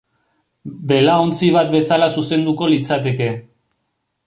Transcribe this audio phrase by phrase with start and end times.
[0.91, 3.31] Belaontzi bat bezala zuzenduko litzateke.